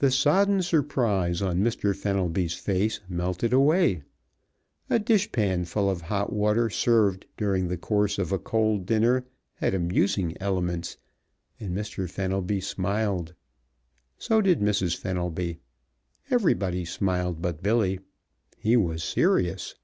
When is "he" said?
18.58-18.76